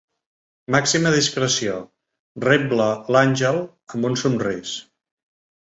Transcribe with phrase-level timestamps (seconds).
[0.75, 1.75] Màxima discreció,
[2.47, 4.77] rebla l'Àngel amb un somrís.